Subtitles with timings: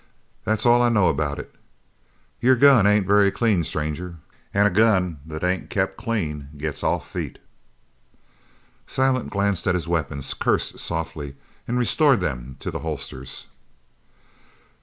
[0.45, 1.53] That's all I know about it.
[2.39, 4.17] Your gun ain't very clean, stranger,
[4.51, 7.37] an' a gun that ain't kept clean gets off feet."
[8.87, 11.35] Silent glanced at his weapons, cursed softly,
[11.67, 13.45] and restored them to the holsters.